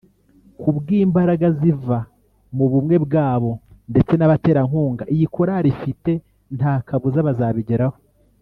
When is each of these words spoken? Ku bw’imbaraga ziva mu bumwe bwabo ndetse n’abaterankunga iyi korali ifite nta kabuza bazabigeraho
Ku 0.59 0.69
bw’imbaraga 0.77 1.47
ziva 1.59 1.97
mu 2.55 2.65
bumwe 2.71 2.95
bwabo 3.05 3.51
ndetse 3.91 4.13
n’abaterankunga 4.15 5.03
iyi 5.13 5.25
korali 5.33 5.67
ifite 5.75 6.11
nta 6.57 6.73
kabuza 6.87 7.19
bazabigeraho 7.29 7.97